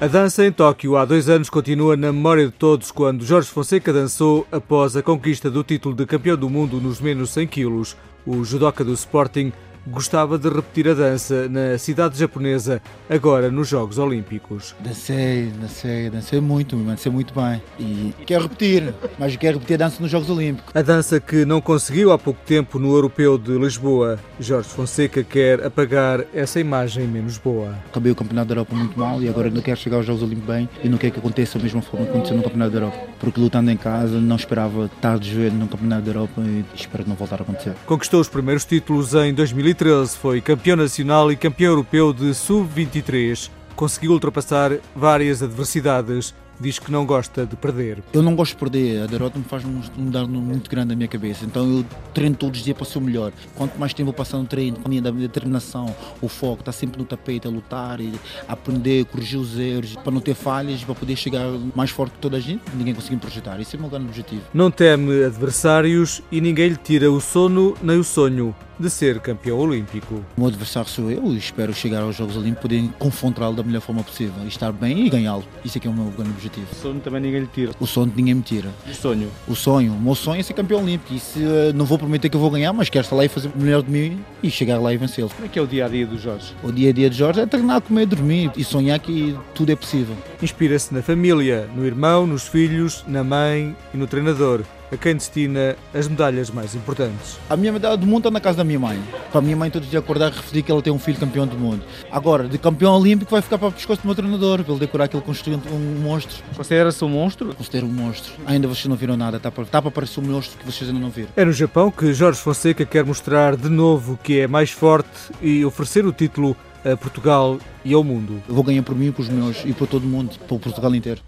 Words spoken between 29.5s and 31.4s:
não quero chegar aos Jogos Olímpicos bem e não quero que